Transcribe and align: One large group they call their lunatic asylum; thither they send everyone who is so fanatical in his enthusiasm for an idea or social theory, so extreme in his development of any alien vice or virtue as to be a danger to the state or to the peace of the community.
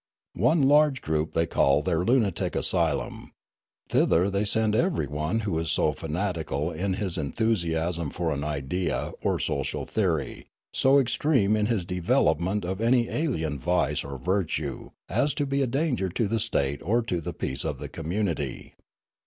One 0.39 0.63
large 0.63 1.03
group 1.03 1.33
they 1.33 1.45
call 1.45 1.83
their 1.83 2.03
lunatic 2.03 2.55
asylum; 2.55 3.33
thither 3.89 4.31
they 4.31 4.45
send 4.45 4.73
everyone 4.73 5.41
who 5.41 5.59
is 5.59 5.69
so 5.69 5.91
fanatical 5.93 6.71
in 6.71 6.95
his 6.95 7.19
enthusiasm 7.19 8.09
for 8.09 8.31
an 8.31 8.43
idea 8.43 9.11
or 9.21 9.37
social 9.37 9.85
theory, 9.85 10.47
so 10.73 10.97
extreme 10.97 11.55
in 11.55 11.67
his 11.67 11.85
development 11.85 12.65
of 12.65 12.81
any 12.81 13.09
alien 13.09 13.59
vice 13.59 14.03
or 14.03 14.17
virtue 14.17 14.89
as 15.07 15.35
to 15.35 15.45
be 15.45 15.61
a 15.61 15.67
danger 15.67 16.09
to 16.09 16.27
the 16.27 16.39
state 16.39 16.81
or 16.81 17.03
to 17.03 17.21
the 17.21 17.31
peace 17.31 17.63
of 17.63 17.77
the 17.77 17.87
community. 17.87 18.73